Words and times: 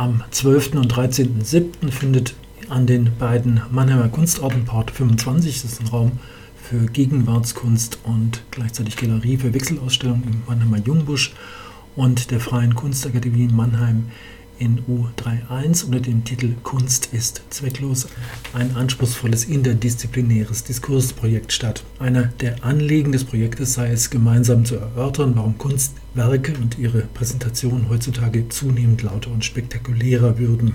Am 0.00 0.24
12. 0.30 0.76
und 0.76 0.94
13.07. 0.94 1.90
findet 1.90 2.34
an 2.70 2.86
den 2.86 3.10
beiden 3.18 3.60
Mannheimer 3.70 4.08
Kunstorten 4.08 4.64
Part 4.64 4.90
25, 4.90 5.60
das 5.60 5.72
ist 5.72 5.82
ein 5.82 5.88
Raum 5.88 6.12
für 6.56 6.86
Gegenwartskunst 6.86 7.98
und 8.04 8.42
gleichzeitig 8.50 8.96
Galerie 8.96 9.36
für 9.36 9.52
Wechselausstellungen 9.52 10.22
im 10.24 10.42
Mannheimer 10.46 10.78
Jungbusch 10.78 11.34
und 11.96 12.30
der 12.30 12.40
Freien 12.40 12.74
Kunstakademie 12.74 13.48
Mannheim 13.48 14.06
in 14.60 14.78
U31 14.84 15.86
unter 15.86 16.00
dem 16.00 16.22
Titel 16.22 16.54
Kunst 16.62 17.12
ist 17.12 17.42
zwecklos 17.50 18.06
ein 18.52 18.76
anspruchsvolles 18.76 19.46
interdisziplinäres 19.46 20.64
Diskursprojekt 20.64 21.52
statt. 21.52 21.82
Einer 21.98 22.24
der 22.40 22.62
Anliegen 22.62 23.10
des 23.10 23.24
Projektes 23.24 23.74
sei 23.74 23.90
es, 23.90 24.10
gemeinsam 24.10 24.64
zu 24.64 24.76
erörtern, 24.76 25.32
warum 25.34 25.56
Kunstwerke 25.56 26.52
und 26.60 26.78
ihre 26.78 27.00
Präsentation 27.00 27.88
heutzutage 27.88 28.48
zunehmend 28.50 29.02
lauter 29.02 29.30
und 29.30 29.44
spektakulärer 29.44 30.38
würden. 30.38 30.74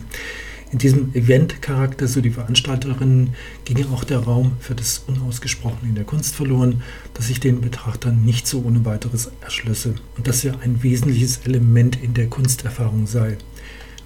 In 0.75 0.79
diesem 0.79 1.15
Eventcharakter, 1.15 2.05
so 2.05 2.19
die 2.19 2.31
Veranstalterinnen, 2.31 3.29
ginge 3.63 3.85
auch 3.93 4.03
der 4.03 4.19
Raum 4.19 4.57
für 4.59 4.75
das 4.75 5.05
Unausgesprochene 5.07 5.87
in 5.87 5.95
der 5.95 6.03
Kunst 6.03 6.35
verloren, 6.35 6.81
das 7.13 7.27
sich 7.27 7.39
den 7.39 7.61
Betrachtern 7.61 8.25
nicht 8.25 8.45
so 8.45 8.61
ohne 8.61 8.83
weiteres 8.83 9.31
erschlösse 9.39 9.95
und 10.17 10.27
das 10.27 10.43
ja 10.43 10.51
ein 10.61 10.83
wesentliches 10.83 11.37
Element 11.45 12.03
in 12.03 12.13
der 12.13 12.27
Kunsterfahrung 12.27 13.07
sei. 13.07 13.37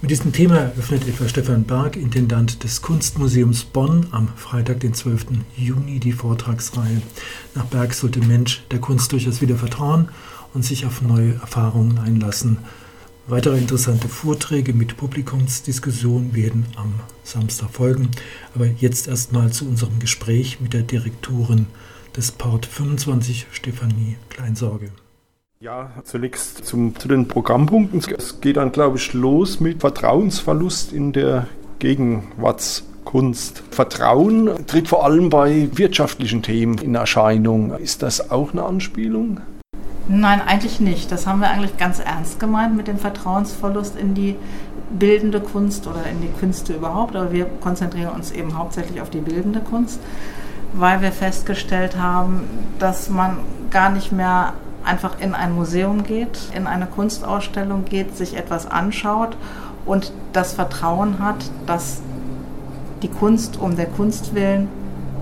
Mit 0.00 0.12
diesem 0.12 0.32
Thema 0.32 0.58
eröffnet 0.58 1.08
etwa 1.08 1.28
Stefan 1.28 1.64
Berg, 1.64 1.96
Intendant 1.96 2.62
des 2.62 2.82
Kunstmuseums 2.82 3.64
Bonn, 3.64 4.06
am 4.12 4.28
Freitag, 4.36 4.78
den 4.78 4.94
12. 4.94 5.26
Juni 5.56 5.98
die 5.98 6.12
Vortragsreihe. 6.12 7.02
Nach 7.56 7.64
Berg 7.64 7.94
sollte 7.94 8.20
Mensch 8.20 8.62
der 8.70 8.78
Kunst 8.78 9.10
durchaus 9.10 9.40
wieder 9.40 9.56
vertrauen 9.56 10.08
und 10.54 10.64
sich 10.64 10.86
auf 10.86 11.02
neue 11.02 11.34
Erfahrungen 11.34 11.98
einlassen. 11.98 12.58
Weitere 13.30 13.58
interessante 13.58 14.08
Vorträge 14.08 14.72
mit 14.72 14.96
Publikumsdiskussion 14.96 16.34
werden 16.34 16.66
am 16.74 16.94
Samstag 17.22 17.70
folgen. 17.70 18.10
Aber 18.56 18.66
jetzt 18.66 19.06
erstmal 19.06 19.52
zu 19.52 19.68
unserem 19.68 20.00
Gespräch 20.00 20.60
mit 20.60 20.72
der 20.72 20.82
Direktorin 20.82 21.66
des 22.16 22.32
Part 22.32 22.66
25, 22.66 23.46
Stefanie 23.52 24.16
Kleinsorge. 24.30 24.90
Ja, 25.60 25.92
zunächst 26.02 26.64
zum, 26.66 26.96
zu 26.96 27.06
den 27.06 27.28
Programmpunkten. 27.28 28.00
Es 28.18 28.40
geht 28.40 28.56
dann, 28.56 28.72
glaube 28.72 28.98
ich, 28.98 29.12
los 29.12 29.60
mit 29.60 29.78
Vertrauensverlust 29.78 30.92
in 30.92 31.12
der 31.12 31.46
Gegenwartskunst. 31.78 33.62
Vertrauen 33.70 34.66
tritt 34.66 34.88
vor 34.88 35.04
allem 35.04 35.30
bei 35.30 35.68
wirtschaftlichen 35.74 36.42
Themen 36.42 36.78
in 36.78 36.96
Erscheinung. 36.96 37.78
Ist 37.78 38.02
das 38.02 38.32
auch 38.32 38.50
eine 38.50 38.64
Anspielung? 38.64 39.40
Nein, 40.12 40.42
eigentlich 40.44 40.80
nicht. 40.80 41.12
Das 41.12 41.28
haben 41.28 41.38
wir 41.38 41.50
eigentlich 41.50 41.76
ganz 41.76 42.00
ernst 42.00 42.40
gemeint 42.40 42.76
mit 42.76 42.88
dem 42.88 42.98
Vertrauensverlust 42.98 43.94
in 43.94 44.12
die 44.12 44.34
bildende 44.90 45.40
Kunst 45.40 45.86
oder 45.86 46.04
in 46.04 46.20
die 46.20 46.32
Künste 46.40 46.72
überhaupt. 46.72 47.14
Aber 47.14 47.30
wir 47.30 47.44
konzentrieren 47.44 48.10
uns 48.10 48.32
eben 48.32 48.58
hauptsächlich 48.58 49.00
auf 49.00 49.10
die 49.10 49.20
bildende 49.20 49.60
Kunst, 49.60 50.00
weil 50.72 51.00
wir 51.00 51.12
festgestellt 51.12 51.96
haben, 51.96 52.42
dass 52.80 53.08
man 53.08 53.38
gar 53.70 53.90
nicht 53.90 54.10
mehr 54.10 54.54
einfach 54.82 55.20
in 55.20 55.32
ein 55.32 55.52
Museum 55.52 56.02
geht, 56.02 56.40
in 56.56 56.66
eine 56.66 56.86
Kunstausstellung 56.86 57.84
geht, 57.84 58.16
sich 58.16 58.36
etwas 58.36 58.68
anschaut 58.68 59.36
und 59.86 60.12
das 60.32 60.54
Vertrauen 60.54 61.20
hat, 61.20 61.48
dass 61.66 62.00
die 63.02 63.08
Kunst 63.08 63.60
um 63.60 63.76
der 63.76 63.86
Kunst 63.86 64.34
willen 64.34 64.66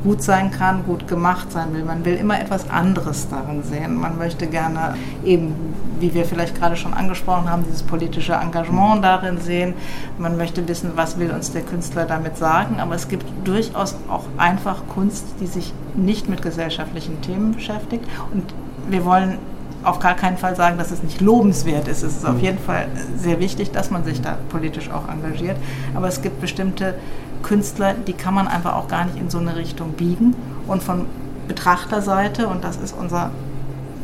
gut 0.02 0.22
sein 0.22 0.50
kann, 0.50 0.84
gut 0.84 1.08
gemacht 1.08 1.50
sein 1.52 1.74
will. 1.74 1.84
Man 1.84 2.04
will 2.04 2.14
immer 2.14 2.41
etwas 2.41 2.70
anderes 2.70 3.28
darin 3.28 3.62
sehen. 3.62 3.96
Man 3.96 4.18
möchte 4.18 4.46
gerne 4.46 4.94
eben, 5.24 5.55
wie 6.00 6.14
wir 6.14 6.24
vielleicht 6.24 6.58
gerade 6.58 6.77
schon 6.77 6.94
angesprochen 6.94 7.50
haben, 7.50 7.64
dieses 7.64 7.82
politische 7.82 8.34
Engagement 8.34 9.05
darin 9.05 9.38
sehen. 9.38 9.74
Man 10.18 10.36
möchte 10.36 10.66
wissen, 10.68 10.92
was 10.94 11.18
will 11.18 11.30
uns 11.30 11.52
der 11.52 11.62
Künstler 11.62 12.05
damit 12.05 12.36
sagen. 12.36 12.80
Aber 12.80 12.94
es 12.94 13.08
gibt 13.08 13.27
durchaus 13.44 13.96
auch 14.08 14.24
einfach 14.36 14.82
Kunst, 14.88 15.24
die 15.40 15.46
sich 15.46 15.72
nicht 15.94 16.28
mit 16.28 16.42
gesellschaftlichen 16.42 17.20
Themen 17.23 17.52
beschäftigt. 17.52 18.05
Und 18.33 18.44
wir 18.89 19.05
wollen 19.05 19.39
auf 19.84 20.00
gar 20.00 20.14
keinen 20.14 20.36
Fall 20.36 20.56
sagen, 20.56 20.77
dass 20.78 20.90
es 20.90 21.02
nicht 21.02 21.20
lobenswert 21.20 21.89
ist. 21.89 22.02
Es 22.02 22.17
ist 22.17 22.27
auf 22.27 22.34
mhm. 22.34 22.40
jeden 22.40 22.58
Fall 22.58 22.89
sehr 23.17 23.39
wichtig, 23.40 23.70
dass 23.70 23.90
man 23.90 24.05
sich 24.05 24.20
da 24.20 24.36
politisch 24.48 24.90
auch 24.90 25.08
engagiert. 25.08 25.56
Aber 25.94 26.08
es 26.08 26.20
gibt 26.20 26.40
bestimmte 26.40 26.94
Künstler, 27.42 27.94
die 27.94 28.12
kann 28.12 28.34
man 28.34 28.48
einfach 28.48 28.74
auch 28.74 28.88
gar 28.88 29.04
nicht 29.04 29.18
in 29.18 29.30
so 29.30 29.38
eine 29.38 29.56
Richtung 29.56 29.92
biegen. 29.92 30.34
Und 30.66 30.82
von 30.82 31.06
Betrachterseite, 31.46 32.46
und 32.46 32.64
das 32.64 32.76
ist 32.76 32.94
unser 32.98 33.30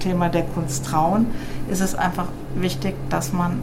Thema 0.01 0.29
der 0.29 0.43
Kunst 0.43 0.87
trauen, 0.87 1.27
ist 1.69 1.81
es 1.81 1.95
einfach 1.95 2.27
wichtig, 2.55 2.95
dass 3.11 3.33
man 3.33 3.61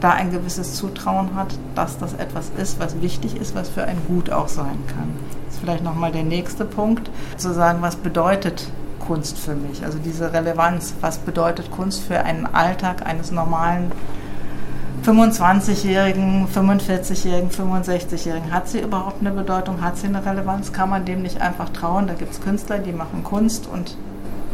da 0.00 0.10
ein 0.10 0.30
gewisses 0.30 0.74
Zutrauen 0.74 1.34
hat, 1.34 1.48
dass 1.74 1.98
das 1.98 2.14
etwas 2.14 2.50
ist, 2.56 2.80
was 2.80 3.00
wichtig 3.02 3.36
ist, 3.36 3.54
was 3.54 3.68
für 3.68 3.84
ein 3.84 3.98
Gut 4.08 4.30
auch 4.30 4.48
sein 4.48 4.78
kann. 4.88 5.12
Das 5.46 5.54
ist 5.54 5.60
vielleicht 5.60 5.84
nochmal 5.84 6.12
der 6.12 6.22
nächste 6.22 6.64
Punkt, 6.64 7.10
zu 7.36 7.52
sagen, 7.52 7.82
was 7.82 7.96
bedeutet 7.96 8.70
Kunst 8.98 9.38
für 9.38 9.54
mich? 9.54 9.84
Also 9.84 9.98
diese 9.98 10.32
Relevanz, 10.32 10.94
was 11.00 11.18
bedeutet 11.18 11.70
Kunst 11.70 12.02
für 12.02 12.20
einen 12.20 12.46
Alltag 12.46 13.04
eines 13.04 13.30
normalen 13.30 13.92
25-Jährigen, 15.04 16.46
45-Jährigen, 16.46 17.50
65-Jährigen? 17.50 18.52
Hat 18.52 18.68
sie 18.68 18.80
überhaupt 18.80 19.20
eine 19.20 19.30
Bedeutung? 19.30 19.80
Hat 19.80 19.96
sie 19.96 20.06
eine 20.06 20.24
Relevanz? 20.24 20.72
Kann 20.72 20.90
man 20.90 21.04
dem 21.04 21.22
nicht 21.22 21.40
einfach 21.40 21.70
trauen? 21.70 22.06
Da 22.06 22.14
gibt 22.14 22.32
es 22.32 22.40
Künstler, 22.40 22.78
die 22.78 22.92
machen 22.92 23.24
Kunst 23.24 23.66
und 23.66 23.96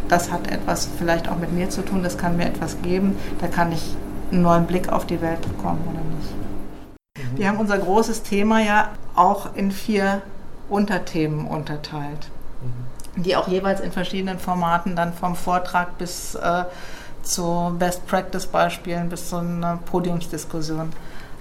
das 0.08 0.30
hat 0.30 0.50
etwas 0.50 0.88
vielleicht 0.98 1.28
auch 1.28 1.36
mit 1.36 1.52
mir 1.52 1.68
zu 1.68 1.82
tun, 1.82 2.02
das 2.02 2.16
kann 2.16 2.36
mir 2.36 2.46
etwas 2.46 2.80
geben, 2.82 3.16
da 3.40 3.48
kann 3.48 3.72
ich 3.72 3.82
einen 4.30 4.42
neuen 4.42 4.66
Blick 4.66 4.92
auf 4.92 5.04
die 5.06 5.20
Welt 5.20 5.42
bekommen 5.42 5.80
oder 5.90 6.00
nicht. 6.16 7.38
Wir 7.38 7.48
haben 7.48 7.58
unser 7.58 7.78
großes 7.78 8.22
Thema 8.22 8.60
ja 8.60 8.90
auch 9.14 9.54
in 9.54 9.72
vier 9.72 10.22
Unterthemen 10.68 11.46
unterteilt, 11.46 12.30
mhm. 12.62 13.22
die 13.22 13.36
auch 13.36 13.48
jeweils 13.48 13.80
in 13.80 13.92
verschiedenen 13.92 14.38
Formaten 14.38 14.96
dann 14.96 15.12
vom 15.12 15.34
Vortrag 15.34 15.98
bis 15.98 16.34
äh, 16.34 16.64
zu 17.26 17.74
Best-Practice-Beispielen 17.78 19.08
bis 19.08 19.28
zu 19.28 19.36
einer 19.36 19.78
Podiumsdiskussion 19.84 20.92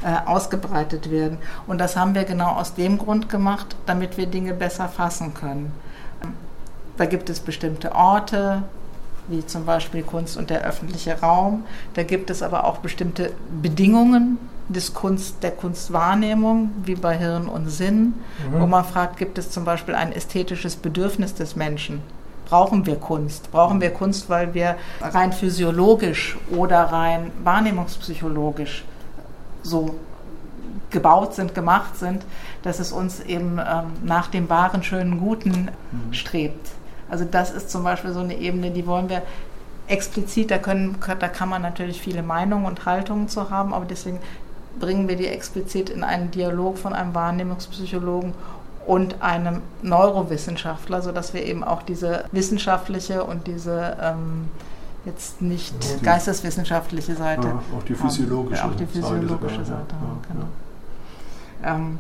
äh, 0.04 0.28
ausgebreitet 0.28 1.10
werden. 1.10 1.38
Und 1.68 1.78
das 1.78 1.96
haben 1.96 2.16
wir 2.16 2.26
genau 2.26 2.50
aus 2.50 2.74
dem 2.74 2.98
Grund 2.98 3.30
gemacht, 3.30 3.76
damit 3.86 4.18
wir 4.18 4.26
Dinge 4.26 4.54
besser 4.54 4.88
fassen 4.88 5.34
können. 5.34 5.72
Da 6.98 7.06
gibt 7.06 7.30
es 7.30 7.40
bestimmte 7.40 7.94
Orte, 7.94 8.64
wie 9.28 9.46
zum 9.46 9.66
Beispiel 9.66 10.04
Kunst 10.04 10.38
und 10.38 10.50
der 10.50 10.62
öffentliche 10.62 11.20
Raum. 11.20 11.66
Da 11.94 12.04
gibt 12.04 12.30
es 12.30 12.44
aber 12.44 12.66
auch 12.66 12.78
bestimmte 12.78 13.32
Bedingungen 13.62 14.38
des 14.70 14.94
Kunst, 14.94 15.44
der 15.44 15.52
Kunstwahrnehmung, 15.52 16.72
wie 16.84 16.96
bei 16.96 17.18
Hirn 17.18 17.48
und 17.48 17.70
Sinn, 17.70 18.14
mhm. 18.52 18.60
wo 18.60 18.66
man 18.66 18.84
fragt, 18.84 19.18
gibt 19.18 19.38
es 19.38 19.52
zum 19.52 19.66
Beispiel 19.66 19.96
ein 19.96 20.12
ästhetisches 20.12 20.76
Bedürfnis 20.76 21.36
des 21.36 21.56
Menschen? 21.56 22.02
Brauchen 22.46 22.86
wir 22.86 22.96
Kunst? 22.96 23.52
Brauchen 23.52 23.82
wir 23.82 23.92
Kunst, 23.92 24.30
weil 24.30 24.54
wir 24.54 24.76
rein 25.02 25.34
physiologisch 25.34 26.38
oder 26.56 26.84
rein 26.84 27.32
wahrnehmungspsychologisch 27.44 28.84
so 29.64 29.96
gebaut 30.92 31.34
sind, 31.34 31.54
gemacht 31.54 31.98
sind, 31.98 32.24
dass 32.64 32.80
es 32.80 32.92
uns 32.92 33.20
eben 33.20 33.60
ähm, 33.60 33.86
nach 34.04 34.28
dem 34.28 34.50
wahren, 34.50 34.84
schönen, 34.84 35.20
guten 35.20 35.70
mhm. 35.92 36.14
strebt. 36.14 36.70
Also 37.10 37.26
das 37.26 37.52
ist 37.52 37.70
zum 37.70 37.84
Beispiel 37.84 38.14
so 38.14 38.22
eine 38.22 38.36
Ebene, 38.36 38.72
die 38.72 38.88
wollen 38.88 39.10
wir 39.10 39.22
explizit, 39.88 40.52
da, 40.52 40.58
können, 40.58 40.98
da 41.20 41.28
kann 41.28 41.50
man 41.50 41.62
natürlich 41.62 42.02
viele 42.02 42.24
Meinungen 42.24 42.66
und 42.66 42.86
Haltungen 42.86 43.28
zu 43.30 43.50
haben, 43.50 43.74
aber 43.74 43.86
deswegen 43.86 44.20
bringen 44.80 45.08
wir 45.08 45.16
die 45.16 45.28
explizit 45.28 45.90
in 45.90 46.04
einen 46.04 46.32
Dialog 46.32 46.78
von 46.78 46.94
einem 46.94 47.14
Wahrnehmungspsychologen 47.14 48.34
und 48.86 49.22
einem 49.22 49.62
Neurowissenschaftler, 49.82 51.02
sodass 51.02 51.34
wir 51.34 51.44
eben 51.44 51.64
auch 51.64 51.82
diese 51.82 52.26
wissenschaftliche 52.32 53.24
und 53.24 53.48
diese 53.48 53.98
ähm, 54.02 54.50
jetzt 55.06 55.42
nicht 55.42 55.74
die, 55.84 56.04
geisteswissenschaftliche 56.04 57.16
Seite. 57.16 57.48
Ja, 57.48 57.62
auch 57.78 57.84
die 57.84 57.96
physiologische, 57.96 58.62
ja, 58.62 58.70
auch 58.70 58.76
die 58.76 58.86
physiologische 58.86 59.66
Seite, 59.66 59.66
Seite 59.66 59.96
haben. 59.96 60.22
Genau. 60.28 60.46
Ähm, 61.64 62.00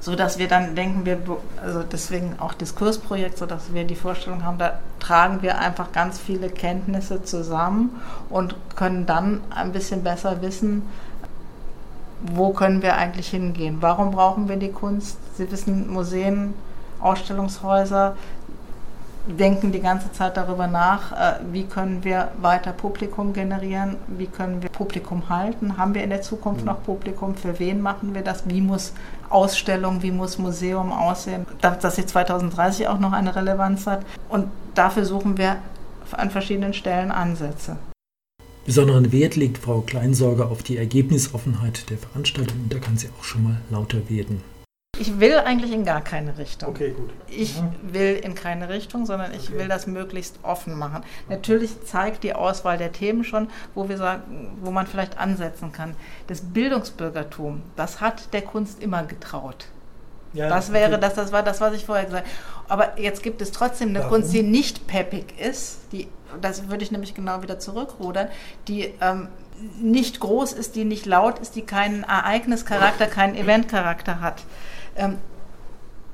so 0.00 0.14
dass 0.14 0.38
wir 0.38 0.46
dann 0.46 0.76
denken, 0.76 1.04
wir, 1.04 1.18
also 1.60 1.82
deswegen 1.82 2.36
auch 2.38 2.54
Diskursprojekt, 2.54 3.38
so 3.38 3.46
dass 3.46 3.74
wir 3.74 3.84
die 3.84 3.96
Vorstellung 3.96 4.44
haben, 4.44 4.56
da 4.56 4.78
tragen 5.00 5.42
wir 5.42 5.58
einfach 5.58 5.90
ganz 5.90 6.18
viele 6.18 6.48
Kenntnisse 6.48 7.24
zusammen 7.24 8.00
und 8.30 8.54
können 8.76 9.06
dann 9.06 9.40
ein 9.50 9.72
bisschen 9.72 10.04
besser 10.04 10.42
wissen, 10.42 10.82
wo 12.22 12.52
können 12.52 12.82
wir 12.82 12.96
eigentlich 12.96 13.28
hingehen? 13.28 13.78
Warum 13.80 14.12
brauchen 14.12 14.48
wir 14.48 14.56
die 14.56 14.70
Kunst? 14.70 15.18
Sie 15.36 15.50
wissen, 15.50 15.92
Museen, 15.92 16.54
Ausstellungshäuser 17.00 18.16
denken 19.26 19.72
die 19.72 19.80
ganze 19.80 20.12
Zeit 20.12 20.36
darüber 20.36 20.66
nach, 20.66 21.12
äh, 21.12 21.40
wie 21.50 21.64
können 21.64 22.04
wir 22.04 22.28
weiter 22.40 22.72
Publikum 22.72 23.32
generieren, 23.32 23.96
wie 24.06 24.26
können 24.26 24.62
wir 24.62 24.70
Publikum 24.70 25.28
halten, 25.28 25.76
haben 25.76 25.94
wir 25.94 26.04
in 26.04 26.10
der 26.10 26.22
Zukunft 26.22 26.60
mhm. 26.60 26.68
noch 26.68 26.82
Publikum, 26.84 27.34
für 27.34 27.58
wen 27.58 27.80
machen 27.80 28.14
wir 28.14 28.22
das, 28.22 28.48
wie 28.48 28.60
muss 28.60 28.92
Ausstellung, 29.28 30.02
wie 30.02 30.12
muss 30.12 30.38
Museum 30.38 30.92
aussehen, 30.92 31.44
dass 31.60 31.96
sie 31.96 32.06
2030 32.06 32.88
auch 32.88 33.00
noch 33.00 33.12
eine 33.12 33.34
Relevanz 33.34 33.86
hat. 33.86 34.06
Und 34.28 34.46
dafür 34.74 35.04
suchen 35.04 35.36
wir 35.36 35.56
an 36.12 36.30
verschiedenen 36.30 36.72
Stellen 36.72 37.10
Ansätze. 37.10 37.76
Besonderen 38.64 39.12
Wert 39.12 39.36
legt 39.36 39.58
Frau 39.58 39.80
Kleinsorger 39.80 40.50
auf 40.50 40.62
die 40.62 40.76
Ergebnisoffenheit 40.76 41.90
der 41.90 41.98
Veranstaltung 41.98 42.60
und 42.62 42.72
da 42.72 42.78
kann 42.78 42.96
sie 42.96 43.08
auch 43.18 43.24
schon 43.24 43.42
mal 43.42 43.56
lauter 43.70 44.08
werden. 44.08 44.42
Ich 44.98 45.20
will 45.20 45.38
eigentlich 45.38 45.72
in 45.72 45.84
gar 45.84 46.00
keine 46.00 46.38
Richtung. 46.38 46.70
Okay, 46.70 46.92
gut. 46.92 47.10
Ich 47.28 47.54
will 47.82 48.18
in 48.22 48.34
keine 48.34 48.68
Richtung, 48.68 49.06
sondern 49.06 49.32
ich 49.34 49.48
okay. 49.48 49.58
will 49.58 49.68
das 49.68 49.86
möglichst 49.86 50.38
offen 50.42 50.78
machen. 50.78 51.02
Natürlich 51.28 51.84
zeigt 51.84 52.22
die 52.24 52.34
Auswahl 52.34 52.78
der 52.78 52.92
Themen 52.92 53.24
schon, 53.24 53.48
wo 53.74 53.88
wir 53.88 53.96
sagen, 53.98 54.56
wo 54.62 54.70
man 54.70 54.86
vielleicht 54.86 55.18
ansetzen 55.18 55.72
kann. 55.72 55.94
Das 56.26 56.40
Bildungsbürgertum, 56.40 57.62
das 57.76 58.00
hat 58.00 58.32
der 58.32 58.42
Kunst 58.42 58.82
immer 58.82 59.04
getraut. 59.04 59.66
Ja, 60.32 60.48
das 60.48 60.72
wäre 60.72 60.92
okay. 60.92 61.00
das, 61.00 61.14
das 61.14 61.32
war 61.32 61.42
das, 61.42 61.60
was 61.60 61.74
ich 61.74 61.84
vorher 61.84 62.04
gesagt 62.04 62.26
habe. 62.26 62.36
Aber 62.68 63.00
jetzt 63.00 63.22
gibt 63.22 63.40
es 63.40 63.52
trotzdem 63.52 63.90
eine 63.90 64.00
Warum? 64.00 64.10
Kunst, 64.10 64.32
die 64.32 64.42
nicht 64.42 64.86
peppig 64.86 65.38
ist, 65.40 65.78
die, 65.92 66.08
das 66.40 66.68
würde 66.68 66.84
ich 66.84 66.90
nämlich 66.90 67.14
genau 67.14 67.42
wieder 67.42 67.58
zurückrudern, 67.58 68.28
die 68.68 68.92
ähm, 69.00 69.28
nicht 69.80 70.20
groß 70.20 70.52
ist, 70.52 70.76
die 70.76 70.84
nicht 70.84 71.06
laut 71.06 71.38
ist, 71.38 71.56
die 71.56 71.62
keinen 71.62 72.02
Ereignischarakter, 72.02 73.06
keinen 73.06 73.34
Eventcharakter 73.34 74.20
hat. 74.20 74.42
Ähm, 74.96 75.18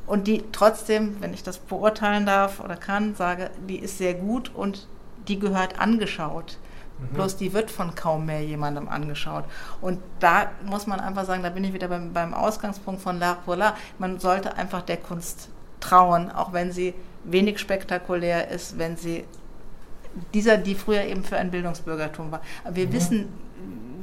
und 0.07 0.27
die 0.27 0.45
trotzdem, 0.53 1.17
wenn 1.21 1.33
ich 1.33 1.43
das 1.43 1.59
beurteilen 1.59 2.27
darf 2.27 2.61
oder 2.61 2.77
kann, 2.77 3.15
sage, 3.15 3.51
die 3.69 3.79
ist 3.79 3.99
sehr 3.99 4.15
gut 4.15 4.53
und 4.55 4.89
die 5.29 5.39
gehört 5.39 5.79
angeschaut. 5.79 6.59
Mhm. 6.99 7.15
Bloß 7.15 7.37
die 7.37 7.53
wird 7.53 7.71
von 7.71 7.95
kaum 7.95 8.27
mehr 8.27 8.43
jemandem 8.43 8.89
angeschaut. 8.89 9.45
Und 9.81 10.01
da 10.21 10.51
muss 10.65 10.87
man 10.87 11.01
einfach 11.01 11.25
sagen, 11.25 11.43
da 11.43 11.51
bin 11.51 11.65
ich 11.65 11.73
wieder 11.73 11.89
beim, 11.89 12.13
beim 12.13 12.35
Ausgangspunkt 12.35 13.01
von 13.01 13.21
L'Art 13.21 13.39
pour 13.45 13.55
l'Art. 13.55 13.75
Man 13.99 14.19
sollte 14.19 14.57
einfach 14.57 14.83
der 14.83 14.97
Kunst 14.97 15.49
trauen, 15.81 16.31
auch 16.31 16.53
wenn 16.53 16.73
sie 16.73 16.95
wenig 17.25 17.59
spektakulär 17.59 18.49
ist, 18.49 18.79
wenn 18.79 18.97
sie 18.97 19.25
dieser, 20.35 20.59
die 20.59 20.75
früher 20.75 21.05
eben 21.05 21.25
für 21.25 21.37
ein 21.37 21.51
Bildungsbürgertum 21.51 22.31
war. 22.33 22.43
Aber 22.65 22.77
wir 22.77 22.89
mhm. 22.89 22.93
wissen, 22.93 23.29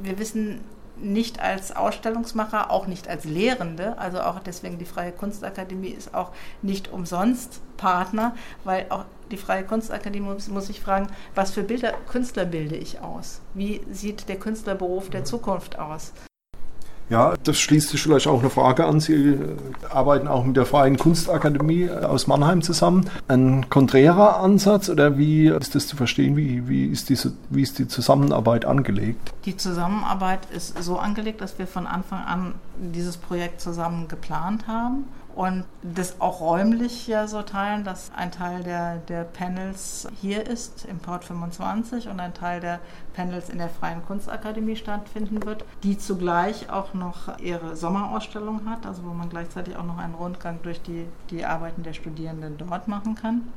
wir 0.02 0.18
wissen 0.18 0.60
nicht 1.00 1.40
als 1.40 1.74
Ausstellungsmacher, 1.74 2.70
auch 2.70 2.86
nicht 2.86 3.08
als 3.08 3.24
Lehrende, 3.24 3.98
also 3.98 4.20
auch 4.20 4.40
deswegen 4.40 4.78
die 4.78 4.84
Freie 4.84 5.12
Kunstakademie 5.12 5.88
ist 5.88 6.14
auch 6.14 6.32
nicht 6.62 6.92
umsonst 6.92 7.60
Partner, 7.76 8.34
weil 8.64 8.86
auch 8.90 9.04
die 9.30 9.36
Freie 9.36 9.64
Kunstakademie 9.64 10.26
muss, 10.26 10.48
muss 10.48 10.66
sich 10.66 10.80
fragen, 10.80 11.08
was 11.34 11.52
für 11.52 11.62
Bilder, 11.62 11.92
Künstler 12.08 12.44
bilde 12.44 12.76
ich 12.76 13.00
aus? 13.00 13.40
Wie 13.54 13.80
sieht 13.90 14.28
der 14.28 14.38
Künstlerberuf 14.38 15.10
der 15.10 15.24
Zukunft 15.24 15.78
aus? 15.78 16.12
Ja, 17.10 17.34
das 17.42 17.58
schließt 17.58 17.88
sich 17.88 18.00
vielleicht 18.00 18.28
auch 18.28 18.38
eine 18.38 18.50
Frage 18.50 18.86
an. 18.86 19.00
Sie 19.00 19.14
äh, 19.14 19.56
arbeiten 19.90 20.28
auch 20.28 20.44
mit 20.44 20.56
der 20.56 20.64
Freien 20.64 20.96
Kunstakademie 20.96 21.82
äh, 21.82 22.04
aus 22.04 22.28
Mannheim 22.28 22.62
zusammen. 22.62 23.10
Ein 23.26 23.68
konträrer 23.68 24.38
Ansatz 24.38 24.88
oder 24.88 25.18
wie 25.18 25.48
ist 25.48 25.74
das 25.74 25.88
zu 25.88 25.96
verstehen? 25.96 26.36
Wie, 26.36 26.68
wie, 26.68 26.86
ist 26.86 27.08
diese, 27.08 27.32
wie 27.50 27.62
ist 27.62 27.80
die 27.80 27.88
Zusammenarbeit 27.88 28.64
angelegt? 28.64 29.32
Die 29.44 29.56
Zusammenarbeit 29.56 30.40
ist 30.54 30.80
so 30.82 30.98
angelegt, 30.98 31.40
dass 31.40 31.58
wir 31.58 31.66
von 31.66 31.88
Anfang 31.88 32.24
an 32.24 32.54
dieses 32.78 33.16
Projekt 33.16 33.60
zusammen 33.60 34.06
geplant 34.06 34.68
haben 34.68 35.04
und 35.40 35.64
das 35.80 36.20
auch 36.20 36.42
räumlich 36.42 37.06
ja 37.06 37.26
so 37.26 37.40
teilen, 37.40 37.82
dass 37.82 38.12
ein 38.14 38.30
Teil 38.30 38.62
der, 38.62 38.96
der 38.96 39.24
Panels 39.24 40.06
hier 40.20 40.46
ist, 40.46 40.84
im 40.84 40.98
Port 40.98 41.24
25, 41.24 42.08
und 42.08 42.20
ein 42.20 42.34
Teil 42.34 42.60
der 42.60 42.78
Panels 43.14 43.48
in 43.48 43.56
der 43.56 43.70
Freien 43.70 44.04
Kunstakademie 44.04 44.76
stattfinden 44.76 45.42
wird, 45.46 45.64
die 45.82 45.96
zugleich 45.96 46.68
auch 46.68 46.92
noch 46.92 47.38
ihre 47.38 47.74
Sommerausstellung 47.74 48.68
hat, 48.68 48.84
also 48.84 49.02
wo 49.02 49.14
man 49.14 49.30
gleichzeitig 49.30 49.76
auch 49.76 49.84
noch 49.84 49.96
einen 49.96 50.12
Rundgang 50.12 50.58
durch 50.62 50.82
die, 50.82 51.06
die 51.30 51.42
Arbeiten 51.46 51.84
der 51.84 51.94
Studierenden 51.94 52.58
dort 52.58 52.86
machen 52.86 53.14
kann. 53.14 53.48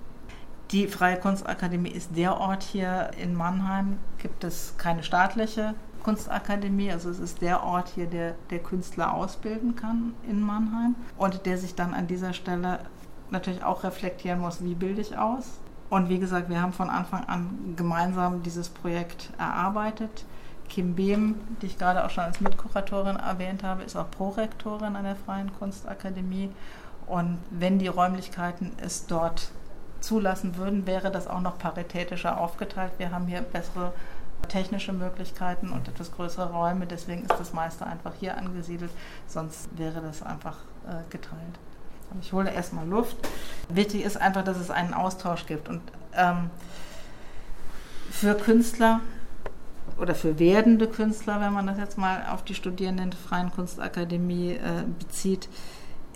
Die 0.71 0.87
Freie 0.87 1.19
Kunstakademie 1.19 1.91
ist 1.91 2.15
der 2.15 2.39
Ort 2.39 2.63
hier 2.63 3.11
in 3.21 3.35
Mannheim, 3.35 3.97
gibt 4.19 4.45
es 4.45 4.75
keine 4.77 5.03
staatliche 5.03 5.75
Kunstakademie. 6.03 6.91
Also 6.91 7.09
es 7.09 7.19
ist 7.19 7.41
der 7.41 7.63
Ort 7.63 7.89
hier, 7.89 8.05
der, 8.05 8.35
der 8.49 8.59
Künstler 8.59 9.13
ausbilden 9.13 9.75
kann 9.75 10.13
in 10.27 10.41
Mannheim 10.41 10.95
und 11.17 11.45
der 11.45 11.57
sich 11.57 11.75
dann 11.75 11.93
an 11.93 12.07
dieser 12.07 12.33
Stelle 12.33 12.79
natürlich 13.31 13.63
auch 13.63 13.83
reflektieren 13.83 14.39
muss, 14.39 14.63
wie 14.63 14.75
bilde 14.75 15.01
ich 15.01 15.17
aus. 15.17 15.59
Und 15.89 16.09
wie 16.09 16.19
gesagt, 16.19 16.49
wir 16.49 16.61
haben 16.61 16.73
von 16.73 16.89
Anfang 16.89 17.25
an 17.25 17.73
gemeinsam 17.75 18.43
dieses 18.43 18.69
Projekt 18.69 19.31
erarbeitet. 19.37 20.25
Kim 20.69 20.95
Behm, 20.95 21.35
die 21.61 21.67
ich 21.67 21.77
gerade 21.77 22.03
auch 22.03 22.09
schon 22.09 22.23
als 22.23 22.41
Mitkuratorin 22.41 23.17
erwähnt 23.17 23.63
habe, 23.63 23.83
ist 23.83 23.95
auch 23.95 24.09
Prorektorin 24.09 24.95
an 24.95 25.03
der 25.03 25.15
Freien 25.15 25.51
Kunstakademie. 25.59 26.49
Und 27.05 27.37
wenn 27.51 27.79
die 27.79 27.87
Räumlichkeiten 27.87 28.71
es 28.81 29.05
dort 29.05 29.51
zulassen 29.99 30.57
würden, 30.57 30.87
wäre 30.87 31.11
das 31.11 31.27
auch 31.27 31.41
noch 31.41 31.57
paritätischer 31.57 32.39
aufgeteilt. 32.39 32.93
Wir 32.97 33.11
haben 33.11 33.27
hier 33.27 33.41
bessere 33.41 33.93
technische 34.47 34.93
Möglichkeiten 34.93 35.69
und 35.69 35.87
etwas 35.87 36.11
größere 36.11 36.51
Räume. 36.51 36.85
Deswegen 36.85 37.21
ist 37.21 37.39
das 37.39 37.53
meiste 37.53 37.85
einfach 37.85 38.13
hier 38.19 38.37
angesiedelt, 38.37 38.91
sonst 39.27 39.69
wäre 39.77 40.01
das 40.01 40.23
einfach 40.23 40.57
äh, 40.87 41.09
geteilt. 41.09 41.59
ich 42.21 42.33
hole 42.33 42.51
erstmal 42.51 42.87
Luft. 42.87 43.17
Wichtig 43.69 44.03
ist 44.03 44.17
einfach, 44.17 44.43
dass 44.43 44.57
es 44.57 44.69
einen 44.69 44.93
Austausch 44.93 45.45
gibt. 45.45 45.69
Und 45.69 45.81
ähm, 46.15 46.49
für 48.11 48.35
Künstler 48.35 48.99
oder 49.99 50.15
für 50.15 50.39
werdende 50.39 50.87
Künstler, 50.87 51.39
wenn 51.41 51.53
man 51.53 51.67
das 51.67 51.77
jetzt 51.77 51.97
mal 51.97 52.25
auf 52.31 52.43
die 52.43 52.55
Studierenden 52.55 53.11
der 53.11 53.19
Freien 53.19 53.51
Kunstakademie 53.51 54.53
äh, 54.53 54.83
bezieht, 54.99 55.49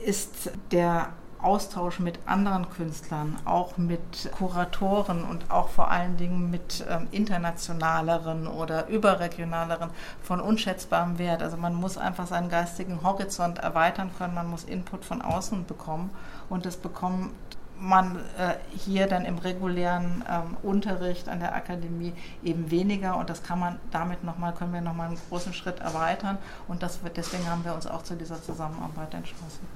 ist 0.06 0.52
der 0.72 1.10
Austausch 1.42 2.00
mit 2.00 2.20
anderen 2.26 2.70
Künstlern, 2.70 3.38
auch 3.46 3.78
mit 3.78 4.32
Kuratoren 4.38 5.24
und 5.24 5.52
auch 5.52 5.70
vor 5.70 5.92
allen 5.92 6.18
Dingen 6.18 6.50
mit 6.50 6.86
ähm, 6.90 7.08
internationaleren 7.12 8.48
oder 8.48 8.88
überregionaleren 8.88 9.92
von 10.22 10.40
unschätzbarem 10.40 11.20
Wert. 11.20 11.44
Also 11.44 11.58
man 11.58 11.76
muss 11.76 11.98
einfach 11.98 12.28
seinen 12.28 12.50
geistigen 12.50 13.04
Horizont 13.04 13.60
erweitern 13.60 14.12
können, 14.18 14.34
man 14.34 14.50
muss 14.50 14.64
Input 14.64 15.06
von 15.06 15.22
außen 15.22 15.66
bekommen 15.66 16.10
und 16.50 16.66
das 16.66 16.78
bekommt 16.78 17.32
man 17.80 18.18
äh, 18.38 18.56
hier 18.76 19.08
dann 19.08 19.26
im 19.26 19.38
regulären 19.38 20.24
ähm, 20.30 20.58
Unterricht 20.64 21.30
an 21.30 21.40
der 21.40 21.56
Akademie 21.56 22.14
eben 22.44 22.72
weniger 22.72 23.18
und 23.18 23.30
das 23.30 23.44
kann 23.44 23.60
man 23.60 23.80
damit 23.92 24.24
nochmal, 24.24 24.54
können 24.54 24.74
wir 24.74 24.82
nochmal 24.82 25.08
einen 25.08 25.20
großen 25.30 25.54
Schritt 25.54 25.80
erweitern 25.80 26.38
und 26.68 26.82
das 26.82 27.04
wird, 27.04 27.18
deswegen 27.18 27.48
haben 27.50 27.64
wir 27.64 27.74
uns 27.74 27.88
auch 27.88 28.04
zu 28.04 28.16
dieser 28.16 28.42
Zusammenarbeit 28.42 29.14
entschlossen. 29.14 29.68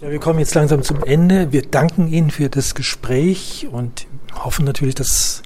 Ja, 0.00 0.10
wir 0.10 0.18
kommen 0.18 0.38
jetzt 0.38 0.54
langsam 0.54 0.82
zum 0.82 1.04
Ende. 1.04 1.52
Wir 1.52 1.60
danken 1.60 2.08
Ihnen 2.08 2.30
für 2.30 2.48
das 2.48 2.74
Gespräch 2.74 3.68
und 3.70 4.06
hoffen 4.34 4.64
natürlich, 4.64 4.94
dass 4.94 5.42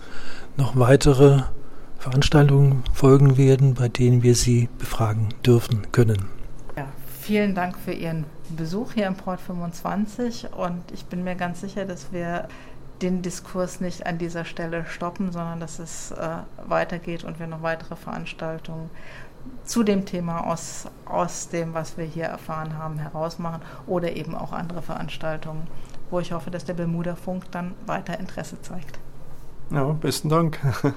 noch 0.56 0.78
weitere 0.78 1.42
Veranstaltungen 1.98 2.84
folgen 2.92 3.36
werden, 3.36 3.74
bei 3.74 3.88
denen 3.88 4.22
wir 4.22 4.36
Sie 4.36 4.68
befragen 4.78 5.30
dürfen 5.44 5.90
können. 5.90 6.28
Ja, 6.76 6.86
vielen 7.20 7.56
Dank 7.56 7.76
für 7.76 7.90
Ihren 7.90 8.26
Besuch 8.56 8.92
hier 8.92 9.08
im 9.08 9.16
Port 9.16 9.40
25 9.40 10.50
und 10.56 10.82
ich 10.92 11.04
bin 11.06 11.24
mir 11.24 11.34
ganz 11.34 11.60
sicher, 11.60 11.84
dass 11.84 12.12
wir 12.12 12.46
den 13.02 13.22
Diskurs 13.22 13.80
nicht 13.80 14.06
an 14.06 14.18
dieser 14.18 14.44
Stelle 14.44 14.86
stoppen, 14.86 15.32
sondern 15.32 15.60
dass 15.60 15.78
es 15.78 16.12
äh, 16.12 16.38
weitergeht 16.66 17.24
und 17.24 17.38
wir 17.38 17.46
noch 17.46 17.62
weitere 17.62 17.96
Veranstaltungen 17.96 18.90
zu 19.64 19.82
dem 19.82 20.06
Thema 20.06 20.46
aus, 20.46 20.86
aus 21.04 21.48
dem, 21.48 21.74
was 21.74 21.98
wir 21.98 22.04
hier 22.04 22.24
erfahren 22.24 22.78
haben, 22.78 22.98
herausmachen 22.98 23.60
oder 23.86 24.16
eben 24.16 24.34
auch 24.34 24.52
andere 24.52 24.82
Veranstaltungen, 24.82 25.66
wo 26.10 26.20
ich 26.20 26.32
hoffe, 26.32 26.50
dass 26.50 26.64
der 26.64 26.74
Bermuda 26.74 27.14
Funk 27.14 27.44
dann 27.50 27.74
weiter 27.86 28.18
Interesse 28.18 28.60
zeigt. 28.62 28.98
Ja, 29.70 29.84
besten 29.92 30.28
Dank. 30.28 30.58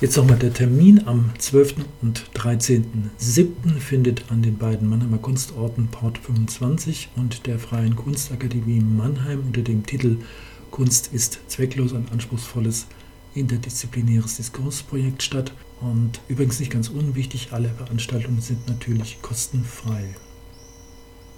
Jetzt 0.00 0.16
nochmal 0.16 0.38
der 0.38 0.52
Termin. 0.52 1.06
Am 1.06 1.30
12. 1.38 1.74
und 2.00 2.24
13.07. 2.34 3.78
findet 3.78 4.30
an 4.30 4.40
den 4.42 4.56
beiden 4.56 4.88
Mannheimer 4.88 5.18
Kunstorten 5.18 5.88
Port 5.88 6.16
25 6.16 7.10
und 7.16 7.46
der 7.46 7.58
Freien 7.58 7.96
Kunstakademie 7.96 8.80
Mannheim 8.80 9.40
unter 9.46 9.60
dem 9.60 9.84
Titel 9.84 10.18
Kunst 10.70 11.12
ist 11.12 11.40
zwecklos 11.48 11.92
ein 11.92 12.06
anspruchsvolles 12.10 12.86
interdisziplinäres 13.34 14.36
Diskursprojekt 14.36 15.22
statt. 15.22 15.52
Und 15.80 16.20
übrigens 16.28 16.60
nicht 16.60 16.72
ganz 16.72 16.88
unwichtig, 16.88 17.48
alle 17.52 17.70
Veranstaltungen 17.70 18.40
sind 18.40 18.68
natürlich 18.68 19.22
kostenfrei. 19.22 20.14